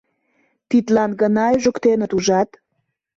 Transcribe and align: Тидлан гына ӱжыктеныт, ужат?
Тидлан 0.69 1.11
гына 1.21 1.45
ӱжыктеныт, 1.55 2.11
ужат? 2.17 2.49